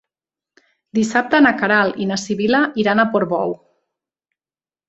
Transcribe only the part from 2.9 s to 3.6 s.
a Portbou.